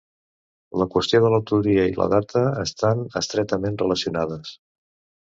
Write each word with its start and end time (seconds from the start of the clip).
La 0.81 0.87
qüestió 0.95 1.21
de 1.25 1.29
l'autoria 1.33 1.85
i 1.91 1.95
la 2.01 2.09
data 2.15 2.43
estan 2.65 3.07
estretament 3.25 3.81
relacionades. 3.87 4.61